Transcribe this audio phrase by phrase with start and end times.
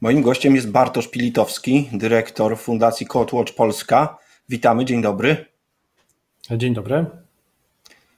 [0.00, 4.18] Moim gościem jest Bartosz Pilitowski, dyrektor Fundacji Coatwatch Polska.
[4.48, 5.44] Witamy, dzień dobry.
[6.50, 7.06] Dzień dobry.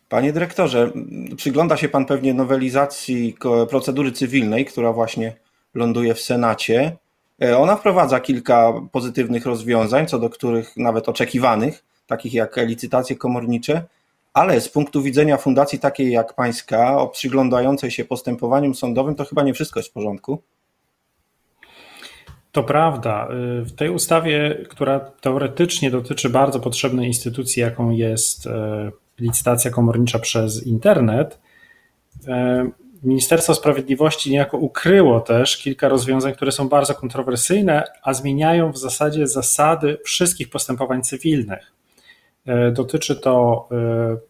[0.09, 0.93] Panie dyrektorze,
[1.37, 3.37] przygląda się Pan pewnie nowelizacji
[3.71, 5.37] procedury cywilnej, która właśnie
[5.75, 6.97] ląduje w Senacie.
[7.43, 13.83] E, ona wprowadza kilka pozytywnych rozwiązań, co do których nawet oczekiwanych, takich jak licytacje komornicze,
[14.35, 19.55] ale z punktu widzenia fundacji takiej jak Pańska, przyglądającej się postępowaniom sądowym, to chyba nie
[19.55, 20.43] wszystko jest w porządku.
[22.53, 23.29] To prawda.
[23.61, 30.19] Y, w tej ustawie, która teoretycznie dotyczy bardzo potrzebnej instytucji, jaką jest e, licytacja komornicza
[30.19, 31.39] przez internet,
[32.29, 32.71] e,
[33.03, 39.27] Ministerstwo Sprawiedliwości niejako ukryło też kilka rozwiązań, które są bardzo kontrowersyjne, a zmieniają w zasadzie
[39.27, 41.73] zasady wszystkich postępowań cywilnych.
[42.47, 43.69] E, dotyczy to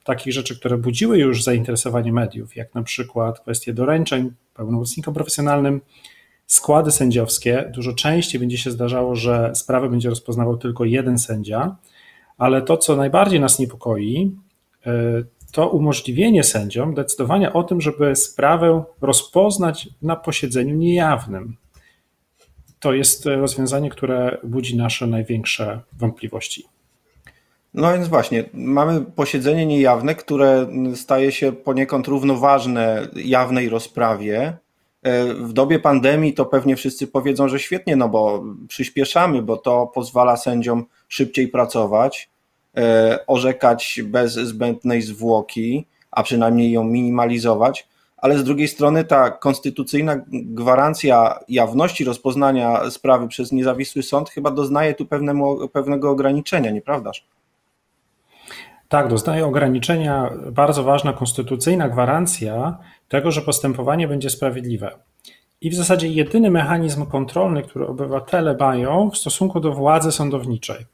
[0.04, 5.80] takich rzeczy, które budziły już zainteresowanie mediów, jak na przykład kwestie doręczeń pełnomocnikom profesjonalnym,
[6.52, 11.76] składy sędziowskie, dużo częściej będzie się zdarzało, że sprawę będzie rozpoznawał tylko jeden sędzia,
[12.38, 14.36] ale to, co najbardziej nas niepokoi,
[14.86, 14.92] e,
[15.52, 21.56] to umożliwienie sędziom decydowania o tym, żeby sprawę rozpoznać na posiedzeniu niejawnym.
[22.80, 26.64] To jest rozwiązanie, które budzi nasze największe wątpliwości.
[27.74, 34.56] No więc właśnie, mamy posiedzenie niejawne, które staje się poniekąd równoważne jawnej rozprawie.
[35.02, 39.86] E, w dobie pandemii to pewnie wszyscy powiedzą, że świetnie, no bo przyspieszamy, bo to
[39.86, 42.30] pozwala sędziom szybciej pracować,
[42.76, 50.16] e, orzekać bez zbędnej zwłoki, a przynajmniej ją minimalizować, ale z drugiej strony ta konstytucyjna
[50.32, 57.26] gwarancja jawności rozpoznania sprawy przez niezawisły sąd chyba doznaje tu pewnego, pewnego ograniczenia, nieprawdaż?
[58.88, 62.78] Tak, doznaje ograniczenia bardzo ważna konstytucyjna gwarancja
[63.12, 64.90] tego, że postępowanie będzie sprawiedliwe.
[65.60, 70.86] I w zasadzie jedyny mechanizm kontrolny, który obywatele mają w stosunku do władzy sądowniczej.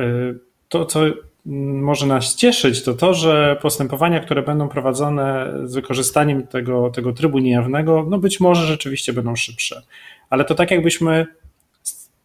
[0.00, 1.00] Y, to, co
[1.44, 7.38] może nas cieszyć, to to, że postępowania, które będą prowadzone z wykorzystaniem tego, tego trybu
[7.38, 9.82] niejawnego, no być może rzeczywiście będą szybsze.
[10.30, 11.26] Ale to tak jakbyśmy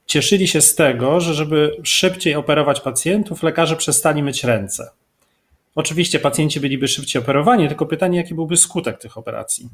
[0.05, 4.91] cieszyli się z tego, że żeby szybciej operować pacjentów, lekarze przestali myć ręce.
[5.75, 9.69] Oczywiście pacjenci byliby szybciej operowani, tylko pytanie, jaki byłby skutek tych operacji.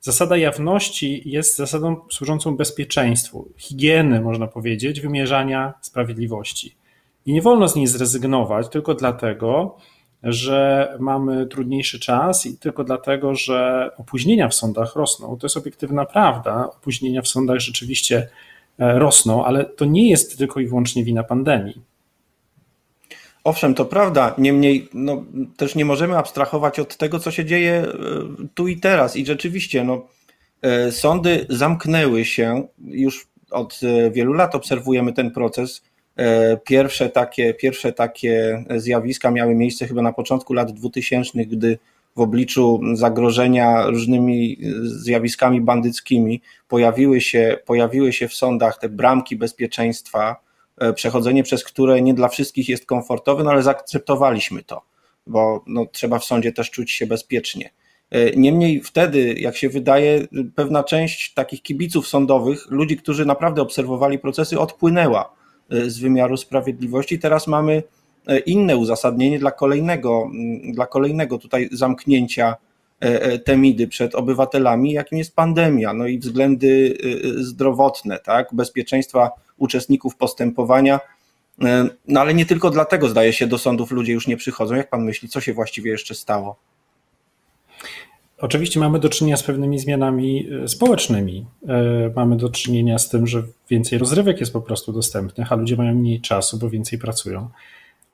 [0.00, 6.76] Zasada jawności jest zasadą służącą bezpieczeństwu, higieny, można powiedzieć, wymierzania sprawiedliwości.
[7.26, 9.76] I nie wolno z niej zrezygnować tylko dlatego,
[10.22, 15.36] że mamy trudniejszy czas i tylko dlatego, że opóźnienia w sądach rosną.
[15.36, 16.70] To jest obiektywna prawda.
[16.78, 18.28] Opóźnienia w sądach rzeczywiście
[18.78, 21.91] e, rosną, ale to nie jest tylko i wyłącznie wina pandemii.
[23.44, 25.24] Owszem, to prawda, niemniej no,
[25.56, 27.88] też nie możemy abstrahować od tego, co się dzieje e,
[28.54, 29.16] tu i teraz.
[29.16, 30.06] I rzeczywiście, no,
[30.62, 35.82] e, sądy zamknęły się, już od e, wielu lat obserwujemy ten proces.
[36.64, 41.78] Pierwsze takie, pierwsze takie zjawiska miały miejsce chyba na początku lat 2000, gdy
[42.16, 50.36] w obliczu zagrożenia różnymi zjawiskami bandyckimi pojawiły się, pojawiły się w sądach te bramki bezpieczeństwa,
[50.94, 54.82] przechodzenie przez które nie dla wszystkich jest komfortowe, no ale zaakceptowaliśmy to,
[55.26, 57.70] bo no, trzeba w sądzie też czuć się bezpiecznie.
[58.10, 64.18] E, niemniej wtedy, jak się wydaje, pewna część takich kibiców sądowych, ludzi, którzy naprawdę obserwowali
[64.18, 65.34] procesy, odpłynęła
[65.70, 67.18] e, z wymiaru sprawiedliwości.
[67.18, 67.82] Teraz mamy
[68.46, 70.30] inne uzasadnienie dla kolejnego,
[70.72, 72.56] dla kolejnego tutaj zamknięcia
[73.44, 76.98] temidy przed obywatelami, jakim jest pandemia, no i względy
[77.36, 79.30] zdrowotne, tak, bezpieczeństwa
[79.62, 81.00] uczestników postępowania.
[81.64, 84.74] E, no ale nie tylko dlatego, zdaje się, do sądów ludzie już nie przychodzą.
[84.74, 86.56] Jak pan myśli, co się właściwie jeszcze stało?
[88.38, 91.46] Oczywiście mamy do czynienia z pewnymi zmianami e, społecznymi.
[91.68, 95.76] E, mamy do czynienia z tym, że więcej rozrywek jest po prostu dostępnych, a ludzie
[95.76, 97.48] mają mniej czasu, bo więcej pracują.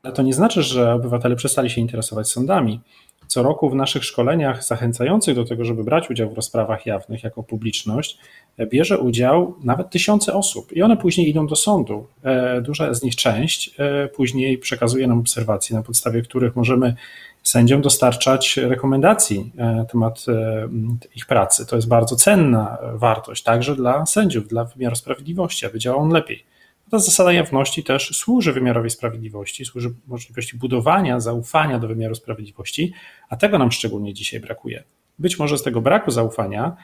[0.03, 2.81] Ale to nie znaczy, że obywatele przestali się interesować sądami.
[3.29, 7.43] Co roku w naszych szkoleniach zachęcających do tego, żeby brać udział w rozprawach jawnych jako
[7.43, 8.19] publiczność,
[8.67, 12.07] bierze udział nawet tysiące osób i one później idą do sądu.
[12.25, 16.95] E, duża z nich część e, później przekazuje nam obserwacje, na podstawie których możemy
[17.43, 20.69] sędziom dostarczać rekomendacji na temat e,
[21.17, 21.67] ich pracy.
[21.67, 26.45] To jest bardzo cenna wartość, także dla sędziów, dla wymiaru sprawiedliwości, aby działał on lepiej.
[26.91, 32.93] Ta zasada jawności też służy wymiarowej sprawiedliwości, służy możliwości budowania zaufania do wymiaru sprawiedliwości,
[33.29, 34.85] a tego nam szczególnie dzisiaj brakuje.
[35.19, 36.77] Być może z tego braku zaufania,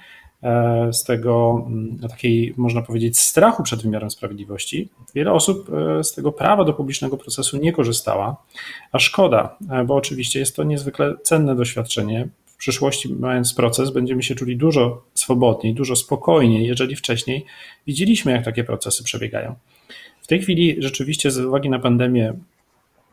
[0.43, 6.15] e, z tego mm, takiej, można powiedzieć, strachu przed wymiarem sprawiedliwości, wiele osób e, z
[6.15, 8.37] tego prawa do publicznego procesu nie korzystała,
[8.93, 12.29] a szkoda, e, bo oczywiście jest to niezwykle cenne doświadczenie
[12.65, 17.45] przyszłości, mając proces, będziemy się czuli dużo swobodniej, dużo spokojniej, jeżeli wcześniej
[17.87, 19.55] widzieliśmy, jak takie procesy przebiegają.
[20.23, 22.35] W tej chwili rzeczywiście z uwagi na pandemię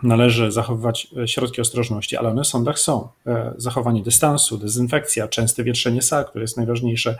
[0.04, 3.08] należy zachowywać e, środki ostrożności, ale one w sądach są.
[3.28, 7.18] E, zachowanie dystansu, dezynfekcja, częste wietrzenie sal, które jest najważniejsze,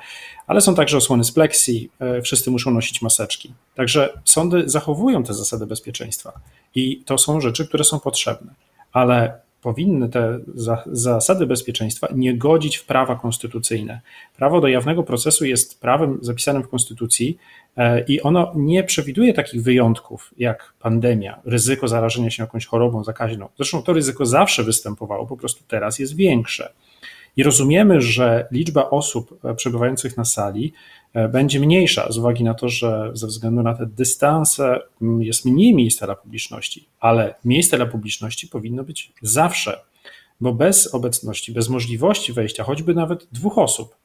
[0.48, 3.54] ale są także osłony z pleksji, e, wszyscy muszą nosić maseczki.
[3.76, 6.40] Także sądy zachowują te zasady bezpieczeństwa
[6.76, 8.54] i to są rzeczy, które są potrzebne,
[8.94, 10.40] ale powinny te
[10.92, 14.02] zasady bezpieczeństwa nie godzić w prawa konstytucyjne.
[14.38, 17.38] Prawo do jawnego procesu jest prawem zapisanym w Konstytucji
[17.78, 23.50] e, i ono nie przewiduje takich wyjątków jak pandemia, ryzyko zarażenia się jakąś chorobą zakaźną.
[23.58, 26.74] Zresztą to ryzyko zawsze występowało, po prostu teraz jest większe.
[27.38, 30.74] I rozumiemy, że liczba osób e, przebywających na sali
[31.14, 34.80] e, będzie mniejsza z uwagi na to, że ze względu na te dystanse
[35.20, 39.82] jest mniej miejsca dla publiczności, ale miejsce dla publiczności powinno być zawsze,
[40.42, 43.96] bo bez obecności, bez możliwości wejścia choćby nawet dwóch osób,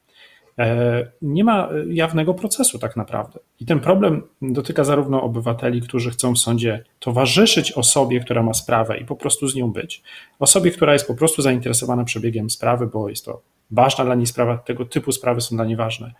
[1.22, 3.40] nie ma jawnego procesu tak naprawdę.
[3.60, 8.98] I ten problem dotyka zarówno obywateli, którzy chcą w sądzie towarzyszyć osobie, która ma sprawę
[8.98, 10.02] i po prostu z nią być,
[10.38, 14.58] osobie, która jest po prostu zainteresowana przebiegiem sprawy, bo jest to ważna dla niej sprawa,
[14.58, 16.12] tego typu sprawy są dla niej ważne,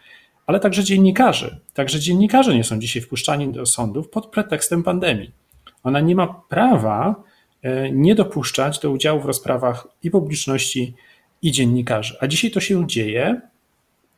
[0.46, 1.60] ale także dziennikarzy.
[1.74, 5.30] Także dziennikarze nie są dzisiaj wpuszczani do sądów pod pretekstem pandemii.
[5.82, 7.22] Ona nie ma prawa
[7.62, 10.94] e, nie dopuszczać do udziału w rozprawach i publiczności,
[11.42, 12.16] i dziennikarzy.
[12.20, 13.40] A dzisiaj to się dzieje,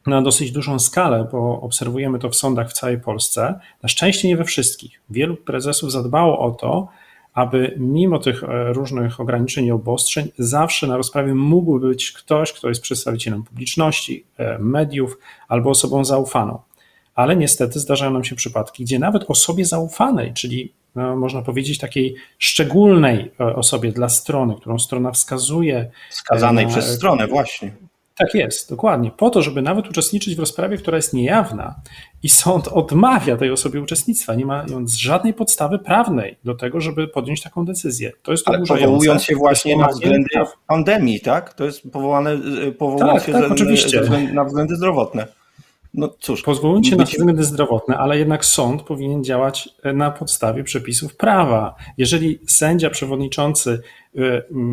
[0.06, 3.60] na dosyć dużą skalę, bo obserwujemy to w sądach w całej Polsce.
[3.82, 5.00] Na szczęście nie we wszystkich.
[5.10, 6.88] Wielu prezesów zadbało o to,
[7.34, 12.68] aby mimo tych e, różnych ograniczeń i obostrzeń, zawsze na rozprawie mógł być ktoś, kto
[12.68, 15.18] jest przedstawicielem publiczności, e, mediów
[15.48, 16.58] albo osobą zaufaną.
[17.14, 22.14] Ale niestety zdarzają nam się przypadki, gdzie nawet osobie zaufanej, czyli no, można powiedzieć takiej
[22.38, 25.90] szczególnej e, osobie dla strony, którą strona wskazuje.
[26.10, 27.72] Skazanej na, przez stronę, właśnie.
[28.18, 29.10] Tak jest, dokładnie.
[29.10, 31.74] Po to, żeby nawet uczestniczyć w rozprawie, która jest niejawna
[32.22, 37.42] i sąd odmawia tej osobie uczestnictwa, nie mając żadnej podstawy prawnej do tego, żeby podjąć
[37.42, 38.12] taką decyzję.
[38.22, 40.28] To jest Ale powołując się właśnie na względy
[40.66, 41.54] pandemii, tak?
[41.54, 42.38] To jest powołane,
[42.78, 44.02] powołując tak, się tak, oczywiście.
[44.32, 45.26] na względy zdrowotne.
[45.94, 46.42] No cóż.
[46.42, 51.74] Pozwólcie się na względy zdrowotne, ale jednak sąd powinien działać e, na podstawie przepisów prawa.
[51.98, 54.07] Jeżeli sędzia przewodniczący e,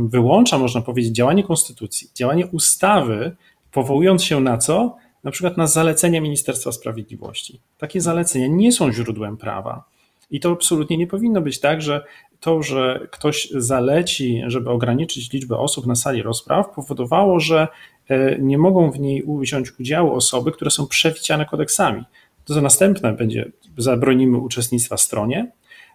[0.08, 3.36] wyłącza, można powiedzieć, działanie konstytucji, działanie ustawy,
[3.72, 4.96] powołując się na co?
[5.24, 7.60] Na przykład na zalecenia Ministerstwa Sprawiedliwości.
[7.78, 9.84] Takie zalecenia nie są źródłem prawa.
[10.32, 12.06] I to absolutnie nie powinno być tak, że
[12.40, 17.68] to, że ktoś zaleci, żeby ograniczyć liczbę osób na sali rozpraw, powodowało, że
[18.10, 22.04] e, nie mogą w niej wziąć udziału osoby, które są przewidziane kodeksami.
[22.46, 25.52] To za następne będzie zabronimy uczestnictwa stronie.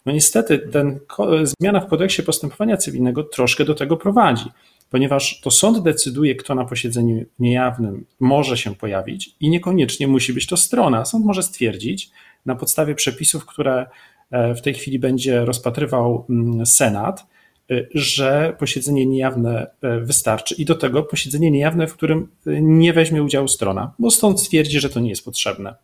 [0.07, 1.01] No niestety ten,
[1.43, 4.45] zmiana w kodeksie postępowania cywilnego troszkę do tego prowadzi,
[4.91, 10.47] ponieważ to sąd decyduje, kto na posiedzeniu niejawnym może się pojawić i niekoniecznie musi być
[10.47, 11.05] to strona.
[11.05, 12.11] Sąd może stwierdzić
[12.47, 13.87] na podstawie przepisów, które
[14.31, 17.27] E, w tej chwili będzie rozpatrywał mm, Senat,
[17.71, 22.29] e, że posiedzenie niejawne e, wystarczy i do tego posiedzenie niejawne, w którym
[22.61, 25.75] nie weźmie udziału strona, bo stąd stwierdzi, że to nie jest potrzebne.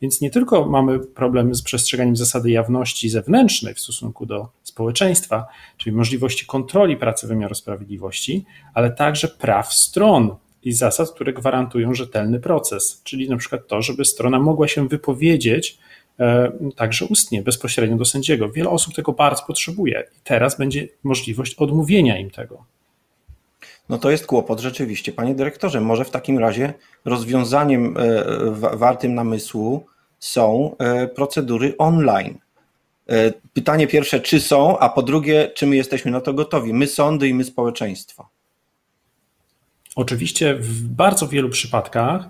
[0.00, 5.46] Więc nie tylko mamy problem z przestrzeganiem zasady jawności zewnętrznej w stosunku do społeczeństwa,
[5.76, 8.44] czyli możliwości kontroli pracy wymiaru sprawiedliwości,
[8.74, 14.04] ale także praw stron i zasad, które gwarantują rzetelny proces, czyli na przykład to, żeby
[14.04, 15.78] strona mogła się wypowiedzieć
[16.20, 18.48] E, także ustnie, bezpośrednio do sędziego.
[18.48, 22.64] Wiele osób tego bardzo potrzebuje i teraz będzie możliwość odmówienia im tego.
[23.88, 25.12] No to jest kłopot rzeczywiście.
[25.12, 29.86] Panie dyrektorze, może w takim razie rozwiązaniem e, wartym namysłu
[30.18, 32.38] są e, procedury online.
[33.52, 36.74] Pytanie pierwsze, czy są, a po drugie, czy my jesteśmy na to gotowi?
[36.74, 38.28] My sądy i my społeczeństwo.
[39.96, 42.28] Oczywiście w bardzo wielu przypadkach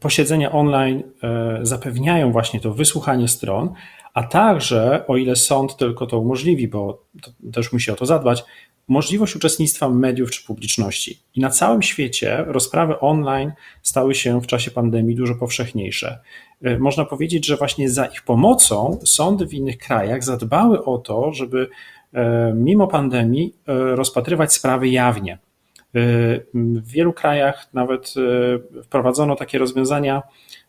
[0.00, 3.74] posiedzenia online e, zapewniają właśnie to wysłuchanie stron,
[4.14, 7.04] a także, o ile sąd tylko to umożliwi, bo
[7.52, 8.44] też musi o to zadbać,
[8.88, 11.18] możliwość uczestnictwa mediów czy publiczności.
[11.34, 16.18] I na całym świecie rozprawy online stały się w czasie pandemii dużo powszechniejsze.
[16.62, 21.32] E, można powiedzieć, że właśnie za ich pomocą sądy w innych krajach zadbały o to,
[21.32, 21.68] żeby
[22.12, 23.54] e, mimo pandemii
[23.94, 25.38] rozpatrywać sprawy jawnie.
[26.54, 28.14] W wielu krajach nawet
[28.84, 30.22] wprowadzono takie rozwiązania,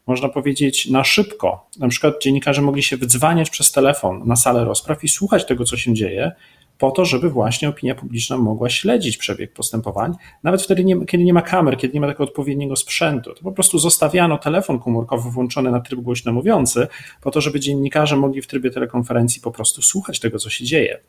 [0.08, 1.70] można powiedzieć, na szybko.
[1.80, 5.78] Na przykład dziennikarze mogli się wydzwaniać przez telefon na salę rozpraw i słuchać tego, co
[5.78, 6.32] się dzieje,
[6.78, 10.14] po to, żeby właśnie opinia publiczna mogła śledzić przebieg postępowań,
[10.44, 13.34] nawet wtedy, nie, kiedy nie ma kamer, kiedy nie ma takiego odpowiedniego sprzętu.
[13.34, 16.88] To po prostu zostawiano telefon komórkowy włączony na tryb głośno mówiący,
[17.22, 21.00] po to, żeby dziennikarze mogli w trybie telekonferencji po prostu słuchać tego, co się dzieje.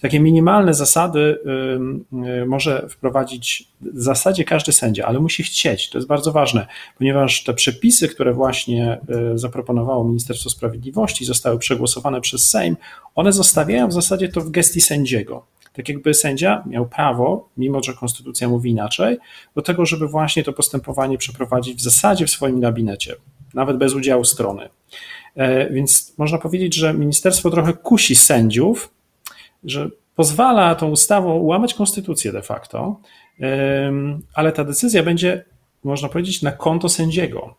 [0.00, 1.38] Takie minimalne zasady
[2.42, 5.90] y, może wprowadzić w zasadzie każdy sędzia, ale musi chcieć.
[5.90, 6.66] To jest bardzo ważne,
[6.98, 8.98] ponieważ te przepisy, które właśnie
[9.34, 12.76] y, zaproponowało Ministerstwo Sprawiedliwości, zostały przegłosowane przez Sejm,
[13.14, 15.46] one zostawiają w zasadzie to w gestii sędziego.
[15.72, 19.18] Tak jakby sędzia miał prawo, mimo że konstytucja mówi inaczej,
[19.54, 23.16] do tego, żeby właśnie to postępowanie przeprowadzić w zasadzie w swoim gabinecie,
[23.54, 24.68] nawet bez udziału strony.
[25.36, 28.90] E, więc można powiedzieć, że ministerstwo trochę kusi sędziów,
[29.64, 33.00] że pozwala tą ustawą łamać konstytucję de facto,
[34.34, 35.44] ale ta decyzja będzie,
[35.84, 37.54] można powiedzieć, na konto sędziego.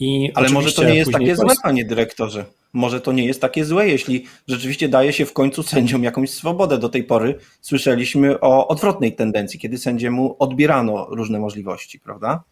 [0.00, 2.44] I ale może to nie jest takie złe, panie dyrektorze.
[2.72, 6.78] Może to nie jest takie złe, jeśli rzeczywiście daje się w końcu sędziom jakąś swobodę.
[6.78, 12.42] Do tej pory słyszeliśmy o odwrotnej tendencji, kiedy sędziemu odbierano różne możliwości, prawda?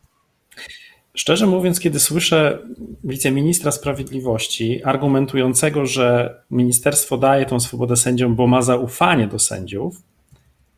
[1.15, 2.59] Szczerze mówiąc, kiedy słyszę
[3.05, 10.03] wiceministra sprawiedliwości argumentującego, że ministerstwo daje tą swobodę sędziom, bo ma zaufanie do sędziów,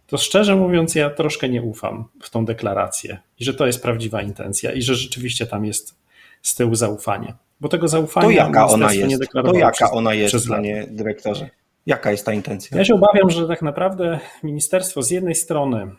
[0.07, 4.23] to szczerze mówiąc, ja troszkę nie ufam w tą deklarację i że to jest prawdziwa
[4.23, 6.00] intencja i że rzeczywiście tam jest
[6.42, 7.35] z tyłu zaufanie.
[7.61, 9.09] Bo tego zaufania to jaka ona jest?
[9.09, 11.50] nie To jaka przez, ona jest, panie dyrektorze?
[11.87, 12.78] Jaka jest ta intencja?
[12.78, 15.90] Ja się obawiam, że tak naprawdę ministerstwo z jednej strony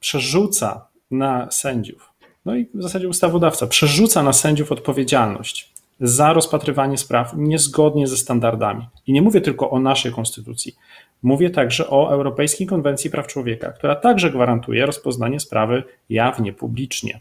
[0.00, 2.12] przerzuca na sędziów,
[2.44, 8.88] no i w zasadzie ustawodawca przerzuca na sędziów odpowiedzialność za rozpatrywanie spraw niezgodnie ze standardami.
[9.06, 10.76] I nie mówię tylko o naszej konstytucji.
[11.22, 17.20] Mówię także o Europejskiej Konwencji Praw Człowieka, która także gwarantuje rozpoznanie sprawy jawnie, publicznie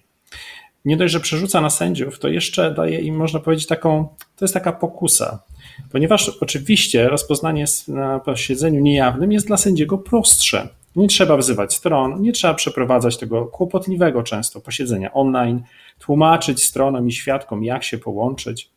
[0.86, 4.53] nie dość, że przerzuca na sędziów, to jeszcze daje im, można powiedzieć, taką, to jest
[4.53, 5.43] taka pokusa.
[5.91, 10.69] Ponieważ oczywiście rozpoznanie na posiedzeniu niejawnym jest dla sędziego prostsze.
[10.95, 15.63] Nie trzeba wzywać stron, nie trzeba przeprowadzać tego kłopotliwego często posiedzenia online,
[16.00, 18.69] tłumaczyć stronom i świadkom, jak się połączyć.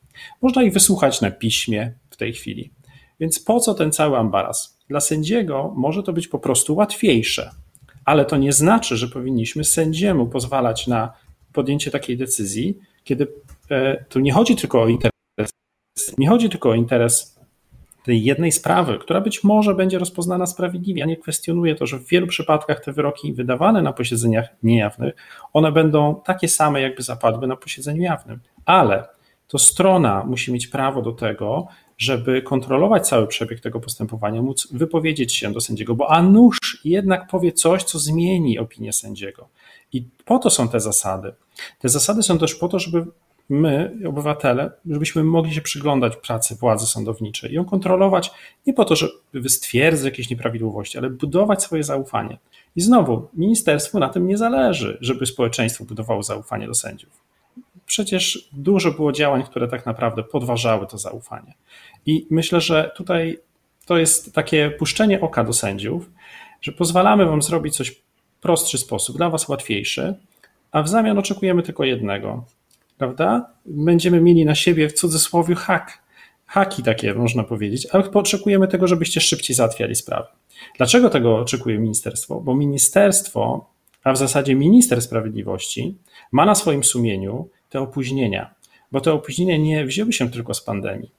[0.42, 2.70] Można ich wysłuchać na piśmie w tej chwili.
[3.20, 4.78] Więc po co ten cały ambaras?
[4.88, 7.50] Dla sędziego może to być po prostu łatwiejsze,
[8.04, 11.12] ale to nie znaczy, że powinniśmy sędziemu pozwalać na
[11.52, 13.26] podjęcie takiej decyzji, kiedy
[13.70, 15.12] e, tu nie chodzi tylko o interes,
[16.18, 17.32] nie chodzi tylko o interes
[18.04, 21.00] tej jednej sprawy, która być może będzie rozpoznana sprawiedliwie.
[21.00, 25.14] Ja nie kwestionuję to, że w wielu przypadkach te wyroki wydawane na posiedzeniach niejawnych,
[25.52, 28.40] one będą takie same, jakby zapadły na posiedzeniu jawnym.
[28.64, 29.08] Ale
[29.48, 31.68] to strona musi mieć prawo do tego,
[32.02, 37.28] żeby kontrolować cały przebieg tego postępowania, móc wypowiedzieć się do sędziego, bo a nuż jednak
[37.28, 39.48] powie coś, co zmieni opinię sędziego.
[39.92, 41.32] I po to są te zasady.
[41.78, 43.06] Te zasady są też po to, żeby
[43.48, 48.30] my, obywatele, żebyśmy mogli się przyglądać pracy władzy sądowniczej i ją kontrolować
[48.66, 52.38] nie po to, żeby stwierdzić jakieś nieprawidłowości, ale budować swoje zaufanie.
[52.76, 57.21] I znowu, ministerstwu na tym nie zależy, żeby społeczeństwo budowało zaufanie do sędziów.
[57.86, 61.54] Przecież dużo było działań, które tak naprawdę podważały to zaufanie.
[62.06, 63.38] I myślę, że tutaj
[63.86, 66.10] to jest takie puszczenie oka do sędziów,
[66.60, 68.02] że pozwalamy wam zrobić coś
[68.40, 70.14] prostszy sposób, dla Was łatwiejszy,
[70.72, 72.44] a w zamian oczekujemy tylko jednego,
[72.98, 73.50] prawda?
[73.66, 76.02] Będziemy mieli na siebie w cudzysłowie hak,
[76.46, 80.28] haki takie można powiedzieć, ale oczekujemy tego, żebyście szybciej załatwiali sprawy.
[80.76, 82.40] Dlaczego tego oczekuje ministerstwo?
[82.40, 83.66] Bo ministerstwo,
[84.04, 85.96] a w zasadzie minister sprawiedliwości,
[86.32, 88.54] ma na swoim sumieniu te opóźnienia,
[88.92, 91.10] bo te opóźnienia nie wzięły się tylko z pandemii.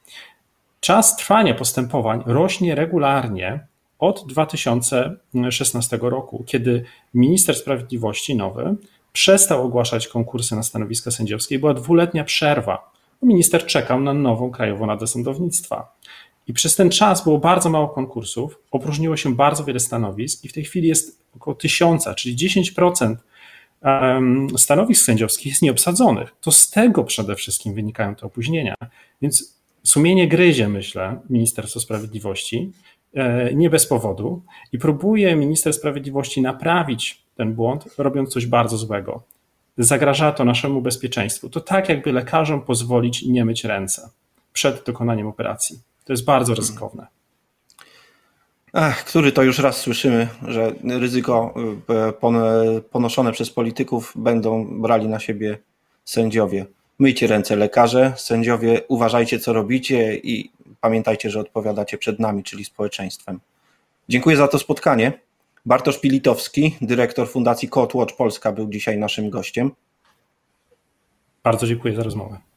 [0.79, 3.67] Czas trwania postępowań rośnie regularnie
[3.99, 6.83] od 2016 roku, kiedy
[7.13, 8.75] minister sprawiedliwości nowy
[9.13, 12.91] przestał ogłaszać konkursy na stanowiska sędziowskie, była dwuletnia przerwa.
[13.21, 15.95] Minister czekał na nową Krajową Radę Sądownictwa.
[16.47, 20.53] I przez ten czas było bardzo mało konkursów, opróżniło się bardzo wiele stanowisk i w
[20.53, 23.15] tej chwili jest około tysiąca, czyli 10%
[24.57, 26.35] stanowisk sędziowskich jest nieobsadzonych.
[26.41, 28.75] To z tego przede wszystkim wynikają te opóźnienia.
[29.21, 32.71] Więc sumienie gryzie, myślę, Ministerstwo Sprawiedliwości,
[33.13, 39.23] E, nie bez powodu i próbuje minister sprawiedliwości naprawić ten błąd, robiąc coś bardzo złego.
[39.77, 41.49] Zagraża to naszemu bezpieczeństwu.
[41.49, 44.09] To tak, jakby lekarzom pozwolić nie myć ręce
[44.53, 45.79] przed dokonaniem operacji.
[46.05, 47.07] To jest bardzo ryzykowne.
[48.73, 51.53] Ach, który to już raz słyszymy, że ryzyko
[51.89, 55.57] e, ponoszone przez polityków będą brali na siebie
[56.05, 56.65] sędziowie.
[56.99, 60.51] Myjcie ręce lekarze, sędziowie, uważajcie co robicie i
[60.81, 63.39] pamiętajcie, że odpowiadacie przed nami, czyli społeczeństwem.
[64.09, 65.19] Dziękuję za to spotkanie.
[65.65, 69.71] Bartosz Pilitowski, dyrektor Fundacji Code Watch Polska był dzisiaj naszym gościem.
[71.43, 72.52] Bardzo dziękuję za rozmowę.